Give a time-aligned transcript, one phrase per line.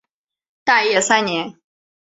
[0.63, 1.59] 大业三年。